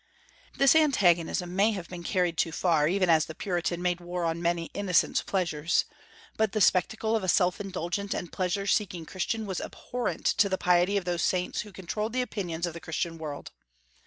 [0.57, 4.41] This antagonism may have been carried too far, even as the Puritan made war on
[4.41, 5.85] many innocent pleasures;
[6.37, 10.57] but the spectacle of a self indulgent and pleasure seeking Christian was abhorrent to the
[10.57, 13.51] piety of those saints who controlled the opinions of the Christian world.